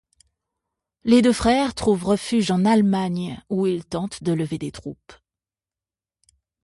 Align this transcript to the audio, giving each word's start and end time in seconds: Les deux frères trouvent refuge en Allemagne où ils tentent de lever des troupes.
Les 1.03 1.21
deux 1.21 1.31
frères 1.31 1.75
trouvent 1.75 2.05
refuge 2.05 2.49
en 2.49 2.65
Allemagne 2.65 3.39
où 3.51 3.67
ils 3.67 3.85
tentent 3.85 4.23
de 4.23 4.33
lever 4.33 4.57
des 4.57 4.71
troupes. 4.71 5.13